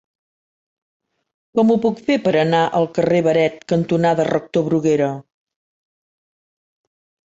Com 1.59 1.73
ho 1.73 1.75
puc 1.83 2.01
fer 2.09 2.17
per 2.25 2.33
anar 2.45 2.63
al 2.81 2.89
carrer 2.97 3.23
Beret 3.29 3.63
cantonada 3.75 4.29
Rector 4.33 4.69
Bruguera? 4.73 5.15